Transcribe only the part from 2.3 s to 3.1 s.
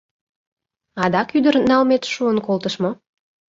колтыш мо?